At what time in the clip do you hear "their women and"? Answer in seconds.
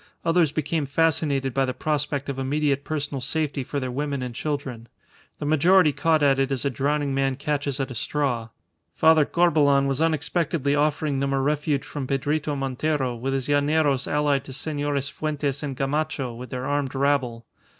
3.79-4.33